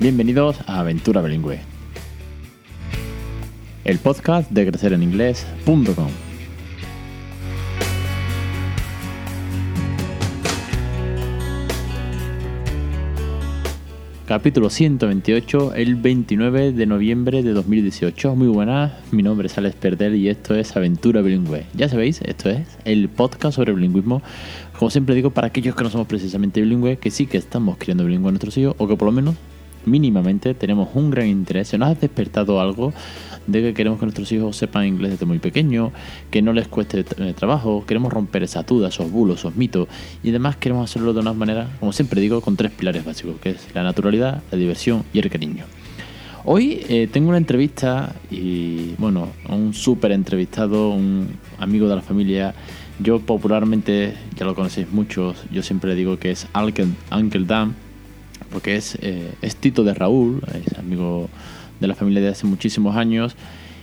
[0.00, 1.60] Bienvenidos a Aventura Bilingüe,
[3.84, 6.08] el podcast de crecereninglés.com.
[14.24, 18.34] Capítulo 128, el 29 de noviembre de 2018.
[18.34, 21.66] Muy buenas, mi nombre es Alex Perdel y esto es Aventura Bilingüe.
[21.74, 24.22] Ya sabéis, esto es el podcast sobre bilingüismo.
[24.78, 28.06] Como siempre digo, para aquellos que no somos precisamente bilingües, que sí que estamos criando
[28.06, 29.36] bilingüe a nuestros hijos, o que por lo menos
[29.84, 31.68] mínimamente tenemos un gran interés.
[31.68, 32.92] Se nos ha despertado algo
[33.46, 35.92] de que queremos que nuestros hijos sepan inglés desde muy pequeño,
[36.30, 39.88] que no les cueste eh, trabajo, queremos romper esa duda, esos bulos, esos mitos
[40.22, 43.50] y además queremos hacerlo de una manera, como siempre digo, con tres pilares básicos, que
[43.50, 45.64] es la naturalidad, la diversión y el cariño.
[46.44, 52.54] Hoy eh, tengo una entrevista y bueno, un súper entrevistado, un amigo de la familia.
[52.98, 57.74] Yo popularmente, ya lo conocéis muchos, yo siempre digo que es Uncle, Uncle Dan,
[58.52, 61.28] porque es, eh, es Tito de Raúl, es amigo
[61.80, 63.36] de la familia de hace muchísimos años.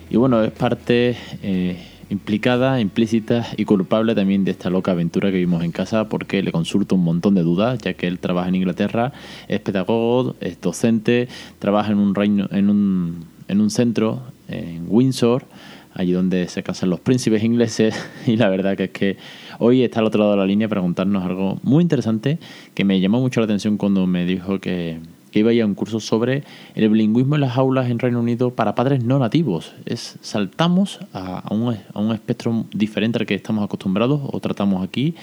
[0.09, 1.77] Y bueno, es parte eh,
[2.09, 6.51] implicada, implícita y culpable también de esta loca aventura que vimos en casa porque le
[6.51, 9.11] consulto un montón de dudas, ya que él trabaja en Inglaterra,
[9.47, 11.27] es pedagogo, es docente,
[11.59, 15.45] trabaja en un, reino, en un, en un centro en Windsor,
[15.93, 17.95] allí donde se casan los príncipes ingleses
[18.27, 19.17] y la verdad que es que
[19.59, 22.39] hoy está al otro lado de la línea para contarnos algo muy interesante
[22.73, 24.99] que me llamó mucho la atención cuando me dijo que
[25.31, 26.43] que iba a ir a un curso sobre
[26.75, 29.73] el bilingüismo en las aulas en Reino Unido para padres no nativos.
[29.85, 35.15] Es, saltamos a, un, a un espectro diferente al que estamos acostumbrados o tratamos aquí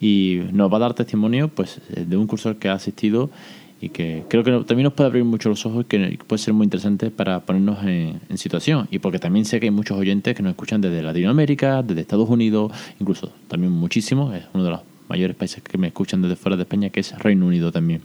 [0.00, 3.30] y nos va a dar testimonio pues, de un curso al que ha asistido
[3.80, 6.54] y que creo que también nos puede abrir mucho los ojos y que puede ser
[6.54, 8.88] muy interesante para ponernos en, situación.
[8.90, 12.28] Y porque también sé que hay muchos oyentes que nos escuchan desde Latinoamérica, desde Estados
[12.28, 16.56] Unidos, incluso también muchísimo, es uno de los mayores países que me escuchan desde fuera
[16.56, 18.02] de España, que es Reino Unido también.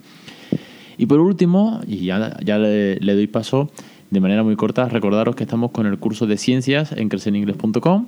[0.98, 3.70] Y por último, y ya, le, doy paso
[4.12, 8.06] de manera muy corta, recordaros que estamos con el curso de ciencias en creceningles.com,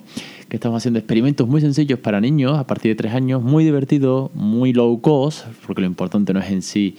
[0.47, 4.29] que estamos haciendo experimentos muy sencillos para niños a partir de tres años, muy divertido,
[4.35, 6.95] muy low cost, porque lo importante no es en sí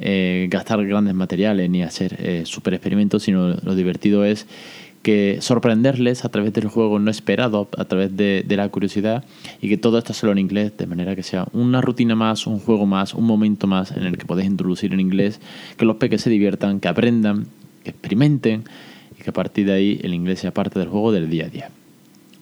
[0.00, 4.46] eh, gastar grandes materiales ni hacer eh, super experimentos, sino lo divertido es
[5.02, 9.24] que sorprenderles a través del juego no esperado, a través de, la curiosidad
[9.60, 12.58] y que todo esto solo en inglés, de manera que sea una rutina más, un
[12.58, 15.40] juego más, un momento más en el que podéis introducir en inglés,
[15.76, 17.46] que los peques se diviertan, que aprendan,
[17.84, 18.64] que experimenten
[19.18, 21.48] y que a partir de ahí el inglés sea parte del juego del día a
[21.48, 21.70] día.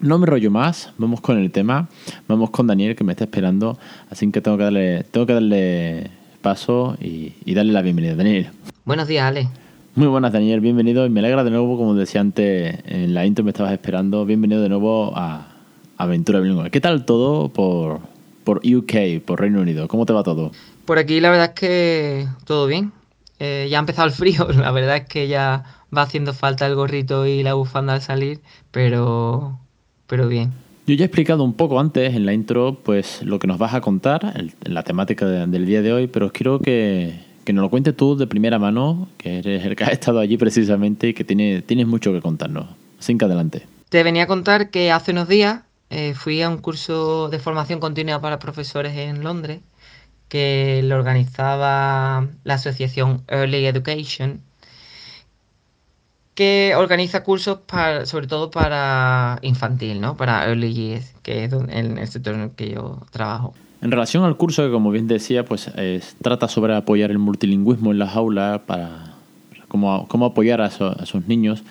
[0.01, 1.89] No me rollo más, vamos con el tema,
[2.29, 3.79] vamos con Daniel que me está esperando,
[4.11, 6.18] así que tengo que darle, tengo que darle
[6.49, 8.15] paso y, y darle la bienvenida.
[8.15, 8.49] Daniel.
[8.87, 9.49] Buenos días, Ale.
[9.95, 11.05] Muy buenas, Daniel, bienvenido.
[11.05, 14.25] Y me alegra de nuevo, como decía antes en la intro, me estabas esperando.
[14.25, 15.47] Bienvenido de nuevo a
[15.99, 16.71] Aventura Bilingüe.
[16.71, 18.01] ¿Qué tal todo por,
[18.45, 19.89] por UK, por Reino Unido?
[19.89, 20.53] ¿Cómo te va todo?
[20.87, 22.93] Por aquí, la verdad es que todo bien.
[23.41, 26.77] Eh, ya ha empezado el frío, la verdad es que ya va haciendo falta el
[26.77, 29.59] gorrito y la bufanda al salir, pero,
[30.07, 30.55] pero bien.
[30.89, 33.75] Yo ya he explicado un poco antes en la intro pues lo que nos vas
[33.75, 34.33] a contar,
[34.63, 38.27] la temática del día de hoy, pero quiero que, que nos lo cuentes tú de
[38.27, 42.11] primera mano, que eres el que ha estado allí precisamente y que tiene, tienes mucho
[42.15, 42.71] que contarnos.
[42.99, 43.67] Así que adelante.
[43.91, 45.61] Te venía a contar que hace unos días
[45.91, 49.61] eh, fui a un curso de formación continua para profesores en Londres
[50.29, 54.41] que lo organizaba la asociación Early Education,
[56.39, 60.17] que organiza cursos para, sobre todo para infantil, ¿no?
[60.17, 63.55] Para Early Years, que es en el sector en el que yo trabajo.
[63.83, 65.69] En relación al curso, que como bien decía, pues
[66.23, 69.17] trata sobre apoyar el multilingüismo en las aulas, para
[69.67, 71.65] cómo, cómo apoyar a, esos niños.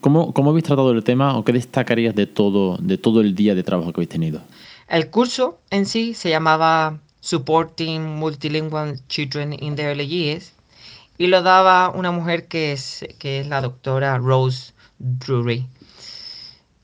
[0.00, 3.54] ¿Cómo, ¿Cómo, habéis tratado el tema o qué destacarías de todo, de todo el día
[3.54, 4.40] de trabajo que habéis tenido?
[4.88, 10.53] El curso en sí se llamaba Supporting Multilingual Children in the Early Years
[11.18, 15.68] y lo daba una mujer que es, que es la doctora Rose Drury.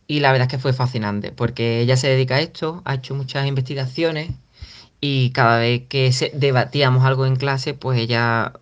[0.06, 3.14] Y la verdad es que fue fascinante porque ella se dedica a esto, ha hecho
[3.14, 4.32] muchas investigaciones
[5.00, 8.52] y cada vez que debatíamos algo en clase, pues ella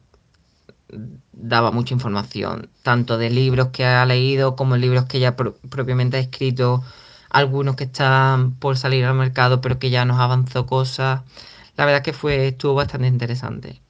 [1.32, 6.20] daba mucha información, tanto de libros que ha leído como libros que ella propiamente ha
[6.20, 6.82] escrito,
[7.31, 11.23] algunos que están por salir al mercado pero que ya nos avanzó cosas.
[11.76, 13.81] La verdad que fue, estuvo bastante interesante.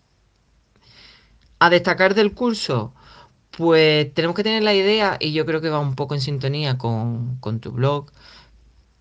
[1.58, 2.92] A destacar del curso,
[3.50, 6.78] pues tenemos que tener la idea, y yo creo que va un poco en sintonía
[6.78, 8.10] con, con tu blog,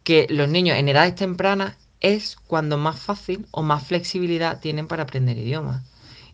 [0.03, 5.03] que los niños en edades tempranas es cuando más fácil o más flexibilidad tienen para
[5.03, 5.83] aprender idiomas.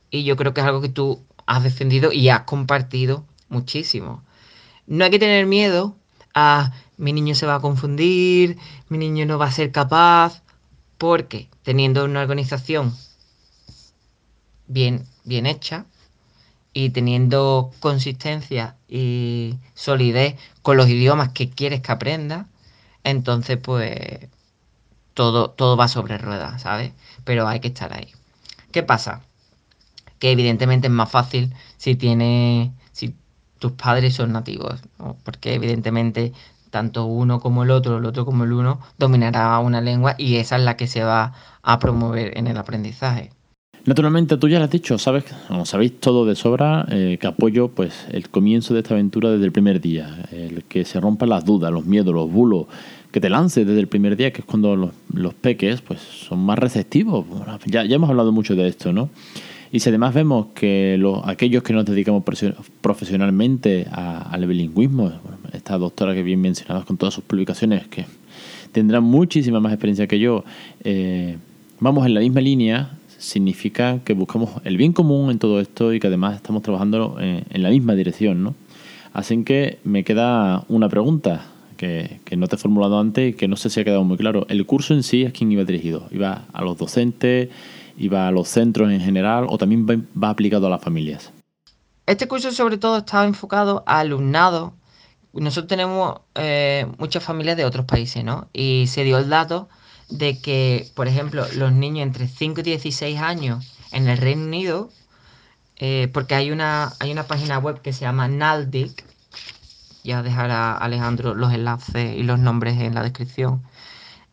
[0.10, 4.24] Y yo creo que es algo que tú has defendido y has compartido muchísimo.
[4.88, 5.96] No hay que tener miedo
[6.34, 8.58] a mi niño se va a confundir,
[8.90, 10.44] mi niño no va a ser capaz,
[10.98, 12.96] porque teniendo una organización
[14.68, 15.86] bien, bien hecha
[16.74, 22.48] y teniendo consistencia y solidez con los idiomas que quieres que aprenda,
[23.04, 24.28] entonces pues
[25.14, 26.92] todo, todo va sobre ruedas, ¿sabes?
[27.24, 28.08] Pero hay que estar ahí.
[28.72, 29.22] ¿Qué pasa?
[30.20, 33.16] Que evidentemente es más fácil si tiene, si
[33.60, 34.82] tus padres son nativos,
[35.24, 36.34] porque evidentemente
[36.72, 40.56] tanto uno como el otro, el otro como el uno, dominará una lengua y esa
[40.56, 43.32] es la que se va a promover en el aprendizaje.
[43.86, 47.68] Naturalmente, tú ya lo has dicho, sabes, o sabéis todo de sobra, eh, que apoyo
[47.68, 51.44] pues el comienzo de esta aventura desde el primer día, el que se rompan las
[51.44, 52.68] dudas, los miedos, los bulos,
[53.12, 56.58] que te lance desde el primer día, que es cuando los, peques pues son más
[56.58, 57.26] receptivos.
[57.66, 59.10] ya, ya hemos hablado mucho de esto, ¿no?
[59.74, 62.24] Y si además vemos que los, aquellos que nos dedicamos
[62.80, 65.12] profesionalmente al bilingüismo,
[65.52, 68.06] esta doctora que bien mencionabas con todas sus publicaciones, que
[68.72, 70.44] tendrá muchísima más experiencia que yo,
[70.84, 71.38] eh,
[71.80, 72.92] vamos en la misma línea,
[73.24, 77.44] significa que buscamos el bien común en todo esto y que además estamos trabajando en,
[77.50, 78.56] en la misma dirección, ¿no?
[79.14, 81.46] Así que me queda una pregunta
[81.78, 84.46] que, no te he formulado antes y que no sé si ha quedado muy claro.
[84.50, 86.08] ¿El curso en sí es quién iba dirigido?
[86.12, 87.50] ¿Iba a los docentes?
[87.98, 89.46] ¿Iba a los centros en general?
[89.50, 91.32] ¿O también va, aplicado a las familias?
[92.06, 94.74] Este curso sobre todo estaba enfocado a alumnado.
[95.34, 98.48] Nosotros tenemos eh, muchas familias de otros países, ¿no?
[98.54, 99.70] Y se dio el dato
[100.10, 104.90] de que, por ejemplo, los niños entre 5 y 16 años en el Reino Unido,
[105.78, 109.04] eh, porque hay una, hay una página web que se llama NALDIC,
[110.04, 113.64] ya dejará Alejandro los enlaces y los nombres en la descripción.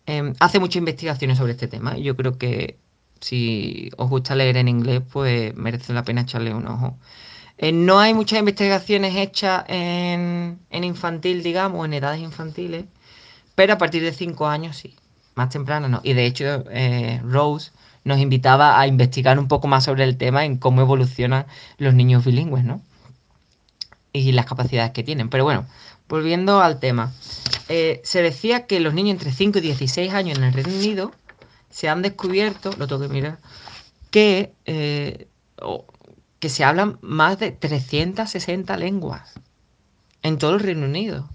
[0.06, 2.78] Em, hace muchas investigaciones sobre este tema yo creo que
[3.20, 6.98] si os gusta leer en inglés, pues merece la pena echarle un ojo.
[7.58, 12.86] Eh, no hay muchas investigaciones hechas en, infantil, digamos, en edades infantiles,
[13.54, 14.96] pero a partir de 5 años sí,
[15.34, 16.00] más temprano no.
[16.02, 17.70] Y de hecho, eh, Rose
[18.04, 21.46] nos invitaba a investigar un poco más sobre el tema en cómo evolucionan
[21.78, 22.82] los niños bilingües, ¿no?
[24.12, 25.28] y las capacidades que tienen.
[25.28, 25.66] Pero bueno,
[26.08, 27.12] volviendo al tema.
[27.68, 31.12] Eh, se decía que los niños entre 5 y 16 años en el Reino Unido
[31.70, 33.38] se han descubierto, lo tengo que mirar,
[34.10, 35.28] que, eh,
[36.40, 39.34] que se hablan más de 360 lenguas
[40.22, 41.28] en todo el Reino Unido.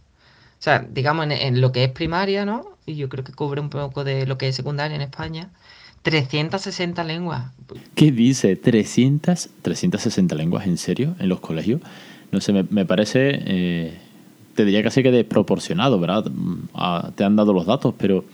[0.59, 2.74] O sea, digamos en, lo que es primaria, ¿no?
[2.85, 5.49] Y yo creo que cubre un poco de lo que es secundaria en España.
[6.03, 7.51] 360 lenguas.
[7.95, 8.61] ¿Qué dice?
[8.61, 11.81] ¿300, 360 lenguas en serio en los colegios?
[12.35, 13.93] no sé, me, parece, eh,
[14.55, 16.25] te diría casi que desproporcionado, ¿verdad?
[16.29, 18.25] Mm, te han dado los datos, pero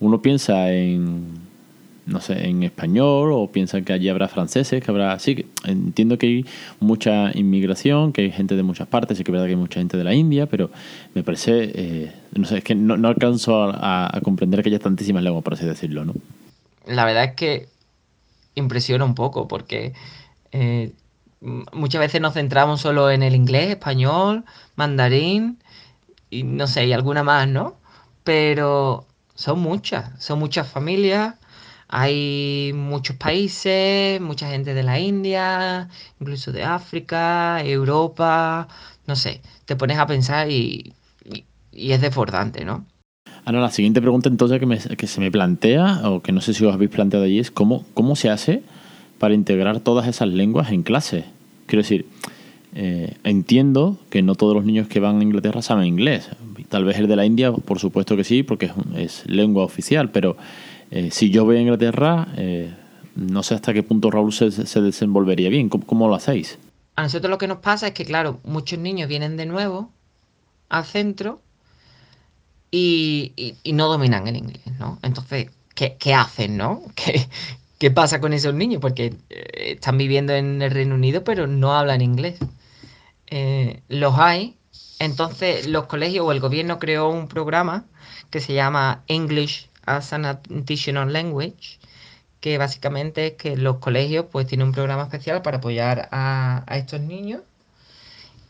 [0.00, 1.26] uno piensa en,
[2.06, 6.26] no sé, en español o piensa que allí habrá franceses, que habrá, sí, entiendo que
[6.26, 6.44] hay
[6.80, 9.80] mucha inmigración, que hay gente de muchas partes, y que es verdad que hay mucha
[9.80, 10.70] gente de la India, pero
[11.14, 15.22] me parece, eh, no sé, es que no, no alcanzo a, comprender que haya tantísimas
[15.22, 16.14] lenguas, por así decirlo, ¿no?
[16.86, 17.68] La verdad es que
[18.54, 19.92] impresiona un poco, porque...
[20.52, 20.92] Eh,
[21.40, 24.44] muchas veces nos centramos solo en el inglés, español,
[24.76, 25.58] mandarín
[26.30, 27.76] y no sé, y alguna más, ¿no?
[28.24, 31.36] Pero son muchas, son muchas familias,
[31.88, 35.88] hay muchos países, mucha gente de la India,
[36.20, 38.68] incluso de África, Europa,
[39.06, 40.94] no sé, te pones a pensar y,
[41.92, 42.84] es desbordante, ¿no?
[43.44, 46.52] Ahora, la siguiente pregunta entonces que, me, que, se me plantea, o que no sé
[46.54, 48.62] si os habéis planteado allí, es cómo, cómo se hace
[49.18, 51.24] para integrar todas esas lenguas en clase.
[51.66, 52.06] Quiero decir,
[52.74, 56.28] eh, entiendo que no todos los niños que van a Inglaterra saben inglés.
[56.68, 60.36] Tal vez el de la India, por supuesto que sí, porque es, lengua oficial, pero
[60.90, 62.72] eh, si yo voy a Inglaterra, eh,
[63.16, 65.68] no sé hasta qué punto Raúl se, desenvolvería bien.
[65.68, 66.58] ¿Cómo, lo hacéis?
[66.94, 69.90] A nosotros lo que nos pasa es que, claro, muchos niños vienen de nuevo
[70.68, 71.40] al centro
[72.70, 74.98] y, no dominan el inglés, ¿no?
[75.02, 76.82] Entonces, ¿qué, hacen, no?
[76.94, 77.28] ¿Qué,
[77.78, 78.80] ¿Qué pasa con esos niños?
[78.80, 82.38] Porque eh, están viviendo en el Reino Unido, pero no hablan inglés.
[83.28, 84.56] Eh, los hay.
[84.98, 87.84] Entonces, los colegios o el gobierno creó un programa
[88.30, 91.78] que se llama English as an Additional Language,
[92.40, 97.00] que básicamente es que los colegios pues tienen un programa especial para apoyar a, estos
[97.00, 97.42] niños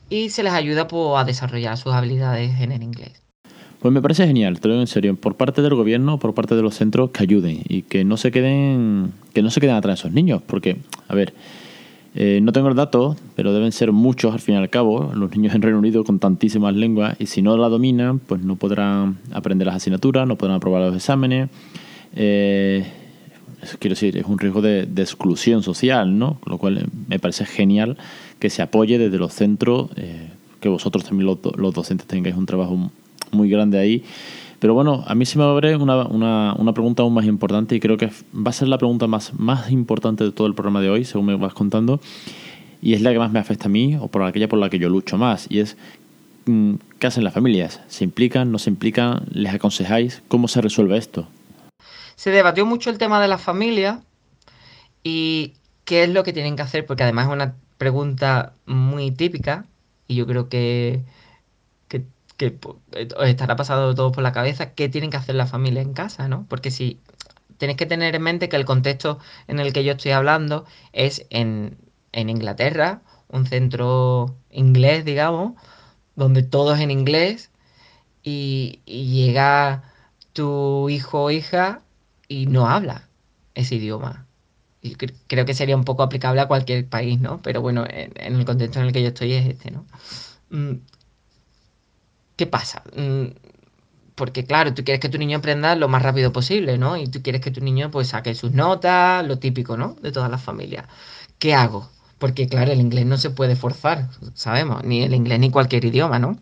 [0.09, 3.23] y se les ayuda pues, a desarrollar sus habilidades en el inglés.
[3.81, 6.57] Pues me parece genial, te lo digo en serio, por parte del gobierno, por parte
[6.57, 10.01] de los centros que ayuden y que no se queden, que no se queden atrás
[10.01, 11.33] esos niños, porque, a ver,
[12.17, 15.31] eh, no tengo el dato, pero deben ser muchos al fin y al cabo, los
[15.31, 19.19] niños en Reino Unido con tantísimas lenguas, y si no la dominan, pues no podrán
[19.33, 21.49] aprender las asignaturas, no podrán aprobar los exámenes.
[22.17, 22.85] Eh,
[23.79, 26.41] quiero decir, es un riesgo de, exclusión social, ¿no?
[26.41, 27.97] Con lo cual me parece genial
[28.41, 32.47] que se apoye desde los centros, eh, que vosotros también los, los docentes tengáis un
[32.47, 32.91] trabajo
[33.33, 34.05] muy grande ahí.
[34.59, 37.81] Pero bueno, a mí se me abre una, una, una, pregunta aún más importante y
[37.81, 40.91] creo que va a ser la pregunta más, más importante de todo el programa de
[40.91, 42.01] hoy, según me vas contando.
[42.83, 44.79] y es la que más me afecta a mí o por aquella por la que
[44.79, 45.47] yo lucho más.
[45.49, 45.77] Y es
[46.47, 47.81] mm, qué hacen las familias.
[47.87, 48.51] ¿Se implican?
[48.51, 49.27] ¿No se implican?
[49.31, 50.23] ¿Les aconsejáis?
[50.27, 51.29] ¿Cómo se resuelve esto?
[52.17, 54.01] Se debatió mucho el tema de las familias
[55.05, 55.53] y
[55.85, 59.67] qué es lo que tienen que hacer, porque además es una pregunta muy típica
[60.09, 61.01] y yo creo que,
[62.39, 62.59] que,
[63.17, 66.29] os estará pasando todo por la cabeza, qué tienen que hacer las familias en casa,
[66.29, 66.47] ¿no?
[66.49, 67.01] Porque si
[67.59, 69.19] tenéis que tener en mente que el contexto
[69.49, 71.77] en el que yo estoy hablando es en,
[72.13, 75.55] en Inglaterra, un centro inglés, digamos,
[76.17, 77.51] donde todo es en inglés
[78.23, 79.85] y, llega
[80.33, 81.83] tu hijo o hija
[82.29, 83.09] y no habla
[83.55, 84.27] ese idioma.
[84.81, 87.41] Y creo que sería un poco aplicable a cualquier país, ¿no?
[87.43, 89.87] Pero bueno, en, el contexto en el que yo estoy es este, ¿no?
[92.39, 92.85] ¿Qué pasa?
[92.97, 93.35] Mm,
[94.15, 96.97] porque claro, tú quieres que tu niño aprenda lo más rápido posible, ¿no?
[96.97, 99.97] Y tú quieres que tu niño pues saque sus notas, lo típico, ¿no?
[100.03, 100.87] De todas las familias.
[101.41, 101.91] ¿Qué hago?
[102.21, 106.21] Porque claro, el inglés no se puede forzar, sabemos, ni el inglés ni cualquier idioma,
[106.21, 106.39] ¿no?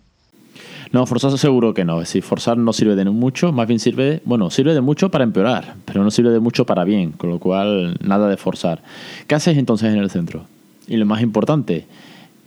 [0.92, 2.02] No, forzar seguro que no.
[2.02, 5.24] Es decir, forzar no sirve de mucho, más bien sirve, bueno, sirve de mucho para
[5.24, 8.82] empeorar, pero no sirve de mucho para bien, con lo cual nada de forzar.
[9.26, 10.44] ¿Qué haces entonces en el centro?
[10.86, 11.86] Y lo más importante,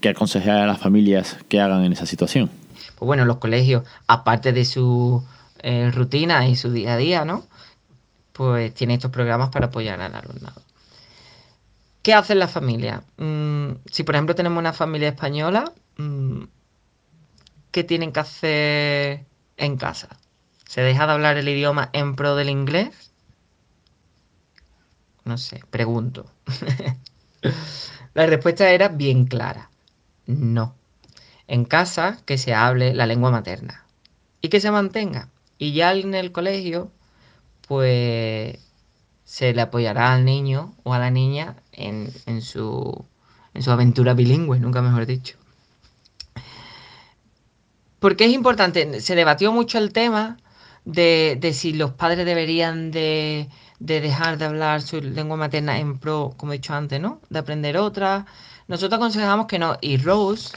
[0.01, 2.51] ¿qué aconsejar a las familias que hagan en esa situación?
[2.99, 5.23] Pues bueno, los colegios, aparte de su
[5.59, 7.45] eh, rutina y su día a día, ¿no?
[8.33, 10.61] Pues tienen estos programas para apoyar al alumnado.
[12.01, 13.03] ¿Qué hace la familia?
[13.17, 16.43] Mm, si por ejemplo tenemos una familia española, mm,
[17.71, 19.25] ¿qué tienen que hacer
[19.55, 20.09] en casa?
[20.67, 23.11] ¿Se deja de hablar el idioma en pro del inglés?
[25.23, 26.25] No sé, pregunto.
[28.13, 29.69] la respuesta era bien clara.
[30.25, 30.78] No.
[31.49, 33.83] En casa que se hable la lengua materna
[34.39, 35.29] y que se mantenga.
[35.57, 36.91] Y ya en el colegio,
[37.67, 38.59] pues
[39.25, 43.05] se le apoyará al niño o a la niña en, su,
[43.53, 45.37] en su aventura bilingüe, nunca mejor dicho.
[47.99, 50.37] Porque es importante, se debatió mucho el tema
[50.85, 56.53] de, si los padres deberían de, dejar de hablar su lengua materna en pro, como
[56.53, 57.21] he dicho antes, ¿no?
[57.29, 58.25] De aprender otra.
[58.67, 59.77] Nosotros aconsejamos que no.
[59.81, 60.49] Y Rose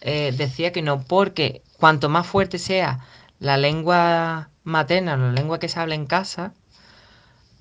[0.00, 3.00] eh, decía que no, porque cuanto más fuerte sea
[3.38, 6.54] la lengua materna, la lengua que se habla en casa,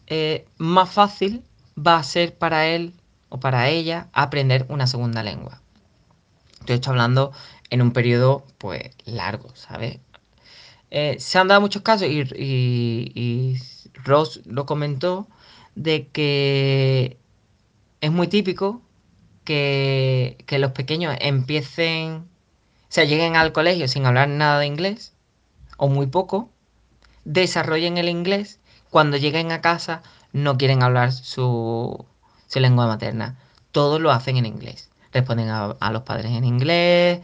[0.08, 1.43] eh, más fácil
[1.77, 2.93] va a ser para él
[3.29, 5.62] o para ella aprender una segunda lengua.
[6.60, 7.31] Estoy estoy hablando
[7.69, 10.00] en un periodo pues largo, ¿sabes?
[10.91, 13.58] Eh, se han dado muchos casos y,
[14.03, 15.27] Ross lo comentó
[15.75, 17.17] de que
[18.01, 18.81] es muy típico
[19.43, 22.28] que, que, los pequeños empiecen,
[22.89, 25.13] sea, lleguen al colegio sin hablar nada de inglés
[25.77, 26.50] o muy poco,
[27.24, 30.01] desarrollen el inglés cuando lleguen a casa
[30.34, 32.05] no quieren hablar su,
[32.53, 33.38] lengua materna.
[33.72, 34.89] Todos lo hacen en inglés.
[35.12, 37.22] Responden a, los padres en inglés,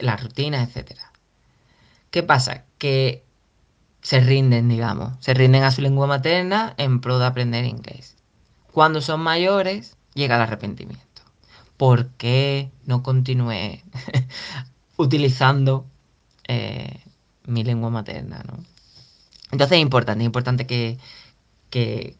[0.00, 0.98] las rutinas, etc.
[2.10, 2.64] ¿Qué pasa?
[2.78, 3.24] Que
[4.00, 5.14] se rinden, digamos.
[5.20, 8.16] Se rinden a su lengua materna en pro de aprender inglés.
[8.72, 11.22] Cuando son mayores, llega el arrepentimiento.
[11.76, 13.84] ¿Por qué no continué
[14.96, 15.86] utilizando
[16.48, 17.00] eh,
[17.46, 18.42] mi lengua materna?
[18.46, 18.64] ¿no?
[19.52, 20.98] Entonces es importante, es importante que,
[21.70, 22.14] que,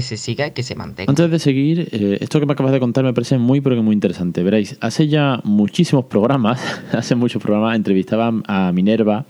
[0.00, 1.10] se siga, que se mantenga.
[1.10, 3.82] Antes de seguir, eh, esto que me acabas de contar me parece muy, pero que
[3.82, 4.42] muy interesante.
[4.42, 6.60] Veréis, hace ya muchísimos programas,
[6.92, 9.24] hace muchos programas, entrevistaban a Minerva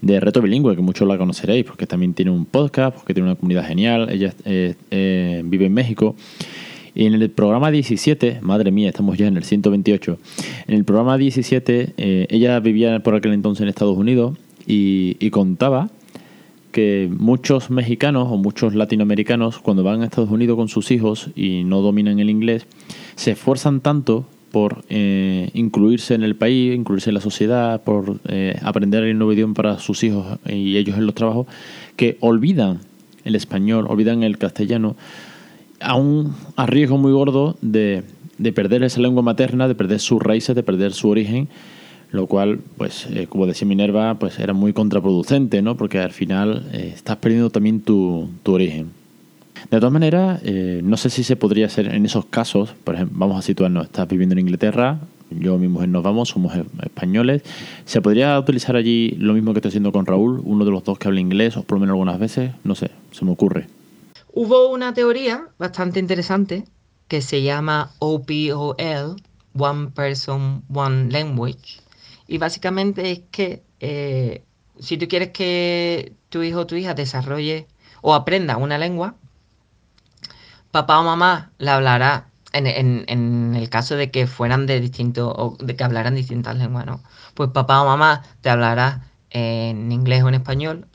[0.00, 3.36] de Reto Bilingüe, que muchos la conoceréis, porque también tiene un podcast, porque tiene una
[3.36, 6.14] comunidad genial, ella eh, eh, vive en México.
[6.94, 10.18] Y en el programa 17, madre mía, estamos ya en el 128,
[10.68, 11.94] en el programa 17,
[12.28, 15.90] ella vivía por aquel entonces en Estados Unidos y, y contaba
[16.74, 21.62] que muchos mexicanos o muchos latinoamericanos cuando van a Estados Unidos con sus hijos y
[21.62, 22.66] no dominan el inglés,
[23.14, 28.58] se esfuerzan tanto por eh, incluirse en el país, incluirse en la sociedad, por eh,
[28.62, 31.46] aprender el nuevo idioma para sus hijos y ellos en los trabajos,
[31.96, 32.80] que olvidan
[33.24, 34.96] el español, olvidan el castellano,
[35.84, 36.34] a un
[36.66, 38.02] riesgo muy gordo de,
[38.38, 41.48] de perder esa lengua materna, de perder sus raíces, de perder su origen
[42.14, 45.76] lo cual, pues, eh, como decía Minerva, pues era muy contraproducente, ¿no?
[45.76, 48.90] Porque al final eh, estás perdiendo también tu, origen.
[49.68, 53.18] De todas maneras, eh, no sé si se podría hacer en esos casos, por ejemplo,
[53.18, 55.00] vamos a situarnos, estás viviendo en Inglaterra,
[55.30, 57.42] yo y mi mujer nos vamos, somos españoles,
[57.84, 60.98] ¿se podría utilizar allí lo mismo que estoy haciendo con Raúl, uno de los dos
[60.98, 62.52] que habla inglés, o por lo menos algunas veces?
[62.62, 63.66] No sé, se me ocurre.
[64.36, 66.64] Hubo una teoría bastante interesante
[67.06, 69.14] que se llama OPOL,
[69.56, 71.80] One Person, One Language,
[72.26, 74.42] y básicamente es que eh,
[74.80, 77.68] si tú quieres que tu hijo o tu hija desarrolle
[78.02, 79.14] o aprenda una lengua,
[80.72, 85.76] papá o mamá la hablará en, el caso de que fueran de distintos, o de
[85.76, 87.00] que hablaran distintas lenguas, ¿no?
[87.34, 90.88] Pues papá o mamá te hablará en inglés o en español,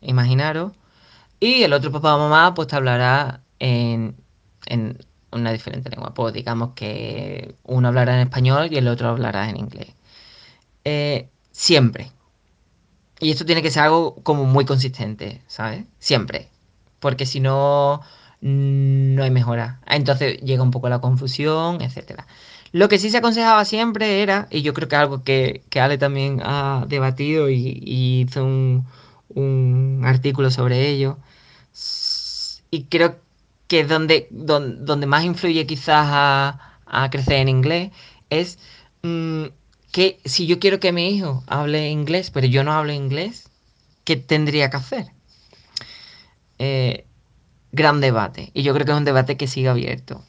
[0.00, 0.72] imaginaros,
[1.40, 4.16] y el otro papá o mamá pues te hablará en,
[4.66, 4.98] en
[5.32, 6.14] una diferente lengua.
[6.14, 9.94] Pues digamos que uno hablará en español y el otro hablará en inglés.
[10.84, 12.12] Eh, siempre.
[13.20, 15.84] Y esto tiene que ser algo como muy consistente, ¿sabes?
[15.98, 16.50] Siempre.
[17.00, 18.02] Porque si no,
[18.40, 19.80] no hay mejora.
[19.86, 22.26] Entonces llega un poco la confusión, etcétera.
[22.72, 25.98] Lo que sí se aconsejaba siempre era, y yo creo que algo que, que Ale
[25.98, 27.80] también ha debatido y,
[28.28, 28.86] hizo un,
[29.28, 31.18] un, artículo sobre ello,
[32.70, 33.16] y creo
[33.68, 37.90] que donde, donde, donde más influye quizás a, a, crecer en inglés
[38.30, 38.58] es
[39.02, 39.46] mmm,
[39.92, 43.48] que si yo quiero que mi hijo hable inglés, pero yo no hablo inglés,
[44.04, 45.06] ¿qué tendría que hacer?
[46.58, 47.04] Eh,
[47.72, 48.50] gran debate.
[48.54, 50.22] Y yo creo que es un debate que sigue abierto.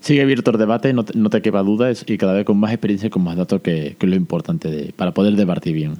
[0.00, 2.72] Sigue abierto el debate, no te, no te quepa duda, y cada vez con más
[2.72, 5.96] experiencia y con más datos, que, que es lo importante de, para poder debatir bien.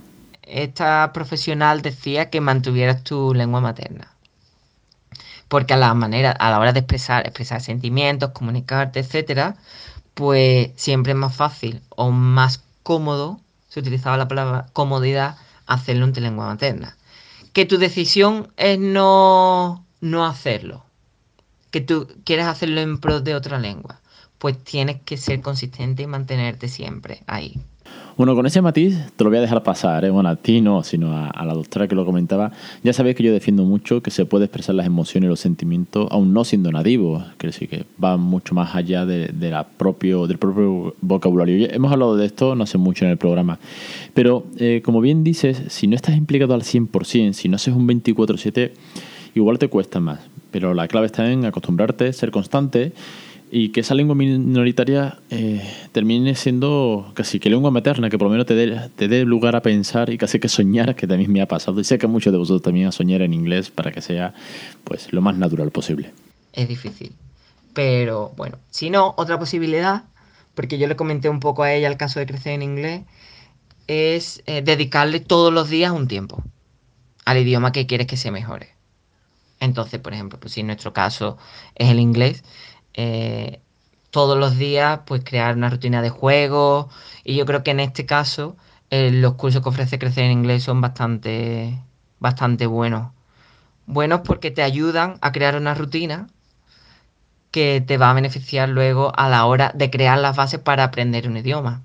[0.48, 4.12] Esta profesional decía que mantuvieras tu lengua materna.
[5.48, 9.56] Porque a la manera, a la hora de expresar, expresar sentimientos, comunicarte, etcétera,
[10.14, 15.36] pues siempre es más fácil o más cómodo, se utilizaba la palabra comodidad,
[15.66, 16.96] hacerlo en tu lengua materna.
[17.52, 20.84] Que tu decisión es no no hacerlo,
[21.70, 24.00] que tú quieres hacerlo en pro de otra lengua,
[24.38, 27.60] pues tienes que ser consistente y mantenerte siempre ahí.
[28.18, 30.10] Bueno, con ese matiz te lo voy a dejar pasar, ¿eh?
[30.10, 32.50] bueno, a ti no, sino a, la doctora que lo comentaba.
[32.82, 36.08] Ya sabéis que yo defiendo mucho que se puede expresar las emociones y los sentimientos
[36.10, 40.38] aún no siendo nativo, quiere decir que va mucho más allá de la propio, del
[40.38, 41.68] propio vocabulario.
[41.70, 43.60] Hemos hablado de esto no hace mucho en el programa,
[44.14, 47.86] pero eh, como bien dices, si no estás implicado al 100%, si no haces un
[47.86, 48.72] 24/7,
[49.36, 50.18] igual te cuesta más.
[50.50, 52.92] Pero la clave está en acostumbrarte, ser constante
[53.50, 58.32] y que esa lengua minoritaria eh, termine siendo casi que lengua materna, que por lo
[58.32, 61.46] menos te dé, te lugar a pensar y casi que soñar, que también me ha
[61.46, 61.80] pasado.
[61.80, 64.34] Y sé que muchos de vosotros también a soñar en inglés para que sea
[64.84, 66.12] pues lo más natural posible.
[66.52, 67.12] Es difícil.
[67.72, 70.04] Pero bueno, si no, otra posibilidad,
[70.54, 73.02] porque yo le comenté un poco a ella el caso de crecer en inglés,
[73.86, 76.42] es eh, dedicarle todos los días un tiempo
[77.24, 78.74] al idioma que quieres que se mejore.
[79.60, 81.36] Entonces, por ejemplo, pues si en nuestro caso
[81.74, 82.44] es el inglés,
[82.94, 83.60] eh,
[84.10, 86.88] todos los días pues crear una rutina de juego
[87.24, 88.56] y yo creo que en este caso
[88.90, 91.78] eh, los cursos que ofrece Crecer en Inglés son bastante,
[92.20, 93.12] bastante buenos.
[93.86, 96.28] Buenos porque te ayudan a crear una rutina
[97.50, 101.28] que te va a beneficiar luego a la hora de crear las bases para aprender
[101.28, 101.82] un idioma.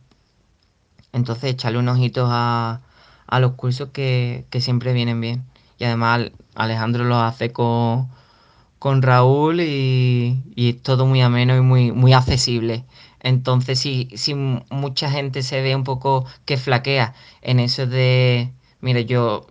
[1.13, 2.81] Entonces, echarle un ojito a,
[3.27, 5.45] a los cursos que, que siempre vienen bien.
[5.77, 8.09] Y además Alejandro lo hace con,
[8.83, 12.83] con Raúl y, y, todo muy ameno y muy, muy accesible.
[13.21, 18.99] Entonces, si, si mucha gente se ve un poco que flaquea en eso de, mira,
[18.99, 19.47] yo,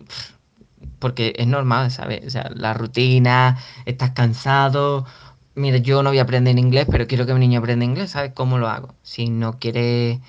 [0.99, 2.23] porque es normal, ¿sabes?
[2.27, 5.07] O sea, la rutina, estás cansado,
[5.55, 8.33] mira, yo no voy a aprender inglés, pero quiero que mi niño aprenda inglés, ¿sabes
[8.35, 8.93] cómo lo hago?
[9.01, 10.19] Si no quieres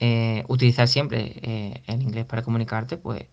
[0.00, 3.26] eh, utilizar siempre eh, el inglés para comunicarte, pues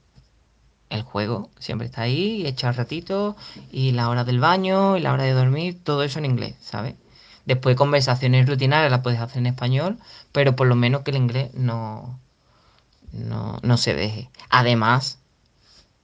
[0.89, 3.35] el juego siempre está ahí, echar ratito,
[3.71, 6.95] y la hora del baño, y la hora de dormir, todo eso en inglés, ¿sabes?
[7.45, 9.99] Después conversaciones rutinarias las puedes hacer en español,
[10.31, 12.19] pero por lo menos que el inglés no,
[13.11, 14.29] no, no se deje.
[14.49, 15.19] Además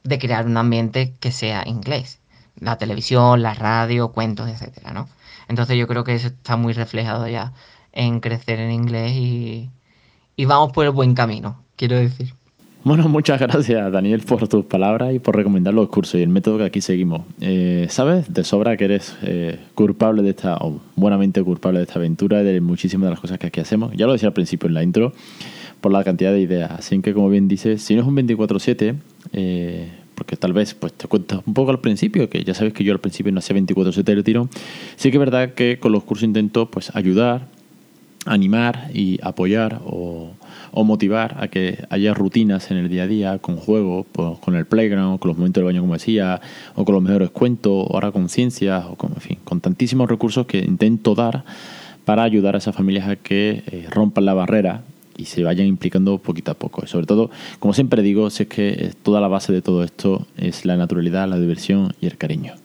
[0.04, 2.20] de crear un ambiente que sea inglés.
[2.60, 5.10] La televisión, la radio, cuentos, etcétera, ¿no?
[5.48, 7.54] Entonces yo creo que eso está muy reflejado ya
[7.92, 9.72] en crecer en inglés y,
[10.36, 12.36] y vamos por el buen camino, quiero decir.
[12.84, 16.58] Bueno, muchas gracias Daniel por tus palabras y por recomendar los cursos y el método
[16.58, 17.22] que aquí seguimos.
[17.40, 22.00] Eh, Sabes de sobra que eres eh, culpable de esta, o buenamente culpable de esta
[22.00, 23.94] aventura y de muchísimas de las cosas que aquí hacemos.
[23.96, 25.14] Ya lo decía al principio en la intro,
[25.80, 26.72] por la cantidad de ideas.
[26.72, 28.96] Así que como bien dices, si no es un 24-7,
[29.34, 32.84] eh, porque tal vez pues te cuento un poco al principio, que ya sabes que
[32.84, 34.50] yo al principio no hacía 24-7 el tiro,
[34.96, 37.48] sí que es verdad que con los cursos intento pues ayudar,
[38.26, 40.32] animar y apoyar o
[40.72, 44.56] o motivar a que haya rutinas en el día a día con juegos, pues, con
[44.56, 46.42] el playground, con los momentos del baño como decía,
[46.76, 50.10] o con los mejores cuentos, o ahora con ciencias, o con, en fin, con tantísimos
[50.10, 51.44] recursos que intento dar
[52.06, 54.82] para ayudar a esas familias a que eh, rompan la barrera
[55.18, 56.84] y se vayan implicando poquito a poco.
[56.84, 57.30] Y sobre todo,
[57.60, 61.28] como siempre digo, si es que toda la base de todo esto es la naturalidad,
[61.28, 62.61] la diversión y el cariño.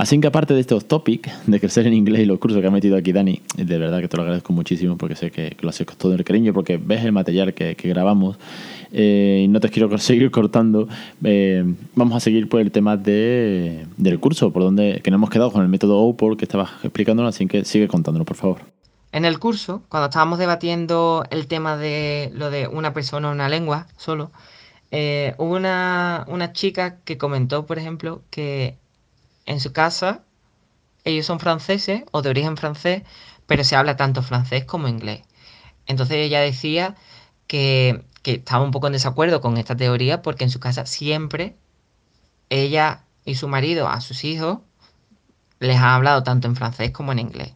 [0.00, 2.66] Así que aparte de este off topic, de crecer en inglés y los cursos que
[2.66, 5.68] ha metido aquí Dani, de verdad que te lo agradezco muchísimo porque sé que, lo
[5.68, 8.38] haces con todo el cariño, porque ves el material que, grabamos
[8.92, 10.88] eh, y no te quiero seguir cortando.
[11.22, 11.62] Eh,
[11.94, 15.52] vamos a seguir por el tema de, del curso, por donde que nos hemos quedado
[15.52, 18.60] con el método OPOR que estabas explicándolo, así que sigue contándolo, por favor.
[19.12, 23.50] En el curso, cuando estábamos debatiendo el tema de lo de una persona o una
[23.50, 24.30] lengua solo,
[24.92, 28.79] eh, hubo una, una chica que comentó, por ejemplo, que
[29.46, 30.22] en su casa
[31.04, 33.02] ellos son franceses o de origen francés,
[33.46, 35.22] pero se habla tanto francés como inglés.
[35.86, 36.96] Entonces ella decía
[37.46, 41.56] que, que, estaba un poco en desacuerdo con esta teoría porque en su casa siempre
[42.50, 44.58] ella y su marido a sus hijos
[45.58, 47.54] les ha hablado tanto en francés como en inglés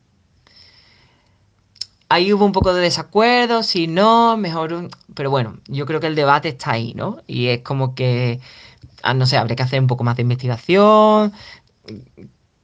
[2.14, 4.88] ahí hubo un poco de desacuerdo, si no, mejor...
[5.14, 7.18] Pero bueno, yo creo que el debate está ahí, ¿no?
[7.26, 8.40] Y es como que,
[9.02, 11.32] ah, no sé, habría que hacer un poco más de investigación,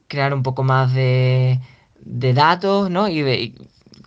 [0.07, 1.59] crear un poco más de,
[2.03, 3.07] datos, ¿no?
[3.07, 3.55] Y,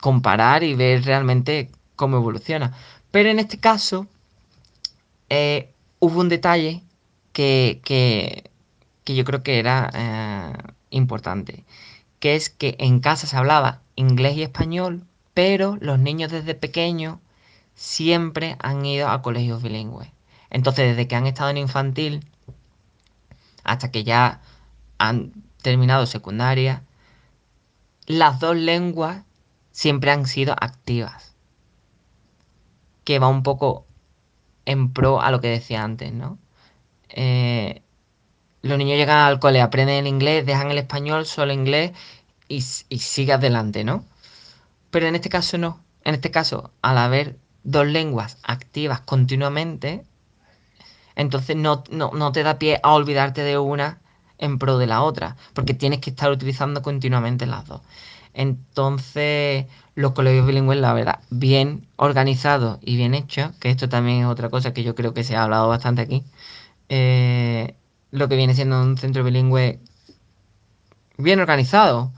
[0.00, 2.74] comparar y ver realmente cómo evoluciona.
[3.10, 4.06] Pero en este caso,
[5.30, 6.82] eh, hubo un detalle
[7.32, 8.50] que, que,
[9.06, 11.64] yo creo que era eh, importante,
[12.20, 17.18] que es que en casa se hablaba inglés y español, pero los niños desde pequeños
[17.74, 20.08] siempre han ido a colegios bilingües.
[20.50, 22.26] Entonces, desde que han estado en infantil
[23.64, 24.40] hasta que ya
[25.08, 26.84] han terminado secundaria,
[28.06, 29.24] las dos lenguas
[29.70, 31.34] siempre han sido activas.
[33.04, 33.86] Que va un poco
[34.64, 36.38] en pro a lo que decía antes, ¿no?
[37.08, 37.82] Eh,
[38.62, 41.92] los niños llegan al cole, aprenden el inglés, dejan el español, solo inglés
[42.48, 44.04] y, y sigue adelante, ¿no?
[44.90, 45.84] Pero en este caso no.
[46.04, 50.04] En este caso, al haber dos lenguas activas continuamente,
[51.16, 51.82] entonces no,
[52.32, 54.00] te da pie a olvidarte de una
[54.38, 57.82] en pro de la otra, porque tienes que estar utilizando continuamente las dos.
[58.34, 64.26] Entonces, los colegios bilingües, la verdad, bien organizados y bien hechos, que esto también es
[64.26, 66.24] otra cosa que yo creo que se ha hablado bastante aquí,
[66.88, 67.74] eh,
[68.10, 69.80] lo que viene siendo un centro bilingüe
[71.18, 72.12] bien organizado,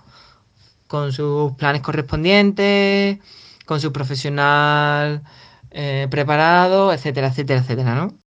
[0.88, 3.18] con sus planes correspondientes,
[3.66, 5.22] con su profesional
[5.70, 8.25] eh, preparado, etcétera, etcétera, etcétera, ¿no?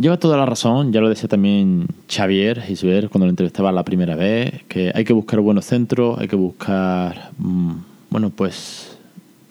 [0.00, 4.16] Lleva toda la razón, ya lo decía también Xavier Gisbert cuando lo entrevistaba la primera
[4.16, 7.72] vez, que hay que buscar buenos centros, hay que buscar, mm,
[8.08, 8.96] bueno, pues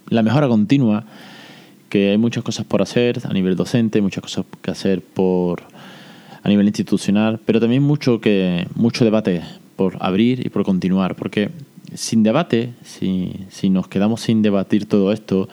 [0.08, 1.04] la mejora continua,
[1.88, 5.62] que hay muchas cosas por hacer a nivel docente, muchas cosas que hacer por
[6.42, 9.44] a nivel institucional, pero también mucho que mucho debate
[9.76, 11.52] por abrir y por continuar, porque
[11.94, 15.48] sin debate, si, si nos quedamos sin debatir todo esto,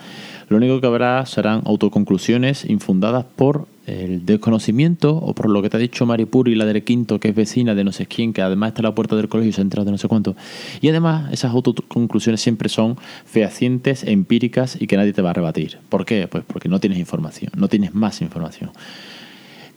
[0.49, 5.77] lo único que habrá serán autoconclusiones infundadas por el desconocimiento o por lo que te
[5.77, 8.69] ha dicho Maripuri, la del quinto, que es vecina de no sé quién, que además
[8.69, 10.35] está en la puerta del colegio y se ha de no sé cuánto.
[10.81, 15.79] Y además, esas autoconclusiones siempre son fehacientes, empíricas y que nadie te va a rebatir.
[15.89, 16.27] ¿Por qué?
[16.27, 18.71] Pues porque no tienes información, no tienes más información.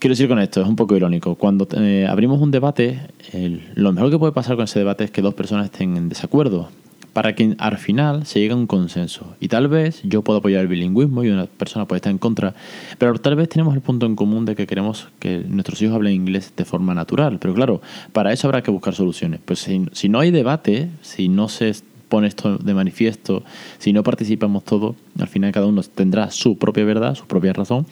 [0.00, 1.34] Quiero decir con esto, es un poco irónico.
[1.34, 2.98] Cuando eh, abrimos un debate,
[3.74, 6.70] lo mejor que puede pasar con ese debate es que dos personas estén en desacuerdo,
[7.12, 9.34] para que al final se llegue a un consenso.
[9.40, 12.54] Y tal vez yo pueda apoyar el bilingüismo y una persona puede estar en contra,
[12.98, 16.14] pero tal vez tenemos el punto en común de que queremos que nuestros hijos hablen
[16.14, 17.38] inglés de forma natural.
[17.40, 17.80] Pero claro,
[18.12, 19.40] para eso habrá que buscar soluciones.
[19.44, 21.74] Pues si, si no hay debate, si no se
[22.08, 23.44] pone esto de manifiesto,
[23.78, 27.86] si no participamos todos, al final cada uno tendrá su propia verdad, su propia razón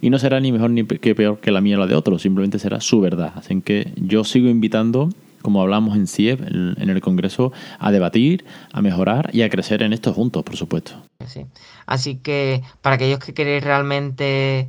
[0.00, 2.58] y no será ni mejor ni peor que la mía o la de otro, simplemente
[2.58, 3.32] será su verdad.
[3.36, 5.10] Así que yo sigo invitando,
[5.42, 9.92] como hablamos en CIEP, en el Congreso, a debatir, a mejorar y a crecer en
[9.92, 10.92] esto juntos, por supuesto.
[11.26, 11.46] Sí.
[11.86, 14.68] Así que para aquellos que queréis realmente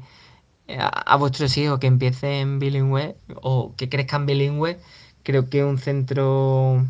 [0.67, 4.79] eh, a, vuestros hijos que empiecen bilingüe o que crezcan bilingüe,
[5.23, 6.85] creo que un centro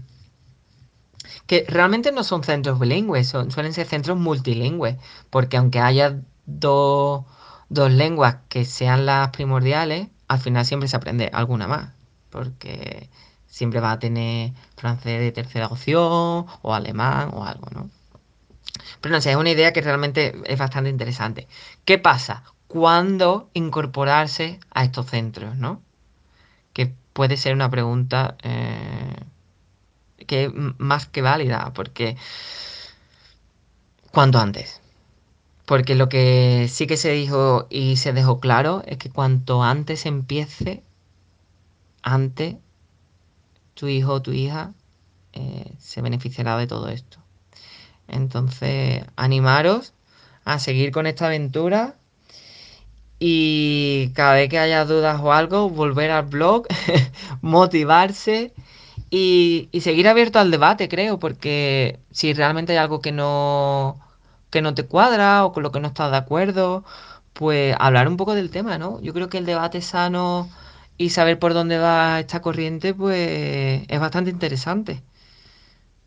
[1.48, 4.98] que realmente no son centros bilingües, son, suelen ser centros multilingües,
[5.30, 7.26] porque aunque haya dos
[7.72, 11.94] dos lenguas que sean las primordiales, al final siempre se aprende alguna más,
[12.30, 13.10] porque
[13.52, 17.90] siempre va a tener francés de tercera opción o alemán o algo, ¿no?
[19.02, 21.48] Pero no sé, es una idea que realmente es bastante interesante.
[21.86, 22.44] ¿Qué pasa?
[22.68, 25.82] ¿Cuándo incorporarse a estos centros, no?
[26.74, 29.16] Que puede ser una pregunta eh,
[30.26, 32.16] que es más que válida, porque
[34.12, 34.80] ¿cuándo antes?
[35.66, 40.06] Porque lo que sí que se dijo y se dejó claro es que cuanto antes
[40.06, 40.84] empiece,
[42.02, 42.56] antes
[43.82, 44.74] tu hijo o tu hija
[45.34, 47.18] eh, se beneficiará de todo esto.
[48.08, 49.94] Entonces, animaros
[50.46, 51.96] a seguir con esta aventura
[53.18, 56.68] y cada vez que haya dudas o algo, volver al blog,
[57.42, 58.54] motivarse
[59.10, 64.00] y, y seguir abierto al debate, creo, porque si realmente hay algo que no,
[64.52, 66.84] que no te cuadra o con lo que no estás de acuerdo,
[67.34, 69.02] pues hablar un poco del tema, ¿no?
[69.02, 70.50] Yo creo que el debate sano
[71.02, 75.02] y saber por dónde va esta corriente, pues es bastante interesante.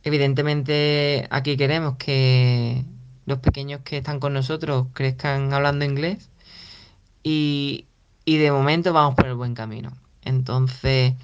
[0.05, 2.85] Evidentemente aquí queremos que
[3.27, 6.31] los pequeños que están con nosotros crezcan hablando inglés
[7.25, 7.87] y,
[8.25, 9.93] y de momento vamos por el buen camino.
[10.23, 11.15] Entonces,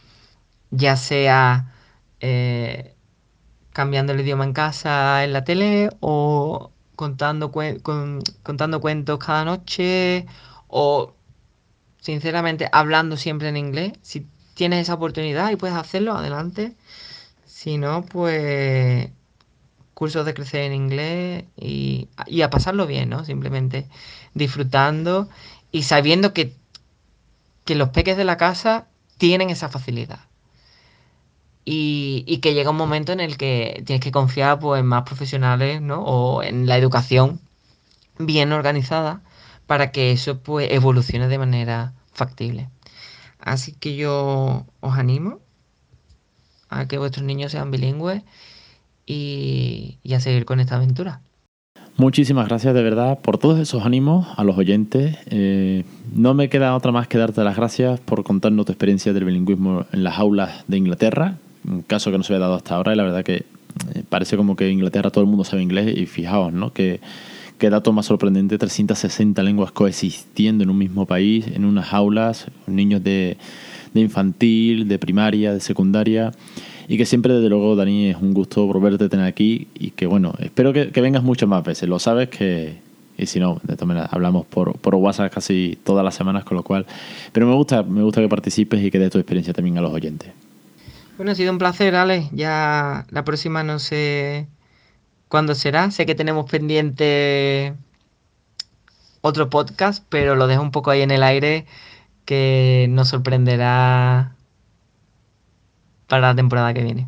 [0.70, 1.72] ya sea
[2.20, 2.96] eh,
[3.72, 10.26] cambiando el idioma en casa, en la tele, o contando, contando cuentos cada noche,
[10.66, 11.14] o
[12.00, 13.92] sinceramente hablando siempre en inglés.
[14.02, 16.74] Si tienes esa oportunidad y puedes hacerlo, adelante.
[17.46, 19.10] Si no, pues
[19.94, 23.24] cursos de crecer en inglés y, y, a pasarlo bien, ¿no?
[23.26, 23.86] Simplemente
[24.32, 25.28] disfrutando
[25.72, 26.54] y sabiendo que,
[27.66, 28.86] que los peques de la casa
[29.18, 30.20] tienen esa facilidad.
[31.66, 35.02] Y, y, que llega un momento en el que tienes que confiar pues, en más
[35.02, 36.02] profesionales, ¿no?
[36.02, 37.38] O en la educación
[38.18, 39.20] bien organizada
[39.70, 42.68] para que eso pues evolucione de manera factible.
[43.38, 45.38] Así que yo os animo
[46.68, 48.24] a que vuestros niños sean bilingües
[49.06, 51.20] y, a seguir con esta aventura.
[51.96, 55.16] Muchísimas gracias de verdad por todos esos ánimos a los oyentes.
[55.26, 59.24] Eh, no me queda otra más que darte las gracias por contarnos tu experiencia del
[59.24, 62.92] bilingüismo en las aulas de Inglaterra, un caso que no se había dado hasta ahora
[62.92, 63.44] y la verdad que
[63.94, 66.72] eh, parece como que en Inglaterra todo el mundo sabe inglés y fijaos, ¿no?
[66.72, 66.98] Que,
[67.60, 73.04] qué dato más sorprendente, 360 lenguas coexistiendo en un mismo país, en unas aulas, niños
[73.04, 73.36] de,
[73.94, 76.32] infantil, de primaria, de secundaria
[76.88, 80.06] y que siempre, desde luego, Dani, es un gusto volverte a tener aquí y que,
[80.06, 81.88] bueno, espero que, vengas muchas más veces.
[81.88, 82.78] Lo sabes que,
[83.16, 86.56] y si no, de todas maneras, hablamos por, por WhatsApp casi todas las semanas, con
[86.56, 86.86] lo cual,
[87.30, 89.92] pero me gusta, me gusta que participes y que des tu experiencia también a los
[89.92, 90.32] oyentes.
[91.18, 92.28] Bueno, ha sido un placer, Ale.
[92.32, 94.48] Ya la próxima no sé
[95.30, 95.90] cuándo será.
[95.90, 97.72] Sé que tenemos pendiente
[99.22, 101.64] otro podcast, pero lo dejo un poco ahí en el aire
[102.26, 104.34] que nos sorprenderá
[106.06, 107.06] para la temporada que viene.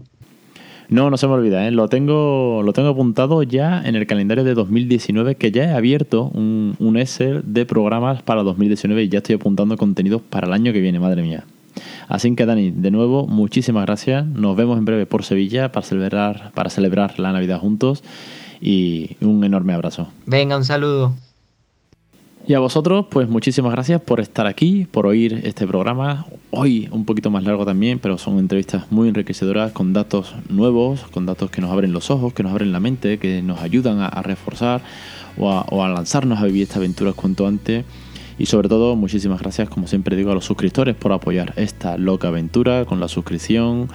[0.89, 1.71] No, no se me olvida, ¿eh?
[1.71, 6.25] lo, tengo, lo tengo apuntado ya en el calendario de 2019, que ya he abierto
[6.35, 10.73] un, un Excel de programas para 2019 y ya estoy apuntando contenidos para el año
[10.73, 11.45] que viene, madre mía.
[12.09, 14.27] Así que Dani, de nuevo, muchísimas gracias.
[14.27, 18.03] Nos vemos en breve por Sevilla para celebrar, para celebrar la Navidad juntos
[18.61, 20.09] y un enorme abrazo.
[20.27, 21.15] Venga, un saludo.
[22.45, 26.27] Y a vosotros, pues muchísimas gracias por estar aquí, por oír este programa.
[26.51, 31.25] Hoy un poquito más largo también, pero son entrevistas muy enriquecedoras con datos nuevos, con
[31.25, 34.23] datos que nos abren los ojos, que nos abren la mente, que nos ayudan a,
[34.23, 34.83] reforzar
[35.39, 37.85] o a, lanzarnos a vivir esta aventura cuanto antes.
[38.43, 42.27] Y sobre todo, muchísimas gracias, como siempre digo, a los suscriptores por apoyar esta loca
[42.27, 43.89] aventura con la suscripción,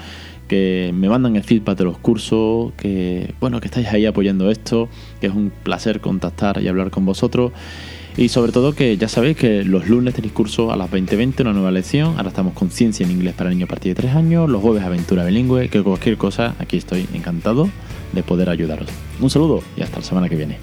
[0.47, 4.87] que me mandan el feedback de los cursos, que bueno, que estáis ahí apoyando esto,
[5.19, 7.51] que es un placer contactar y hablar con vosotros.
[8.15, 11.51] Y sobre todo que ya sabéis que los lunes tenéis curso a las 20.20, una
[11.51, 12.13] nueva lección.
[12.15, 14.49] Ahora estamos con ciencia en inglés para niños a partir de 3 años.
[14.49, 17.67] Los jueves aventura bilingüe, que cualquier cosa, aquí estoy encantado
[18.13, 18.87] de poder ayudaros.
[19.19, 20.57] Un saludo y hasta la semana que viene.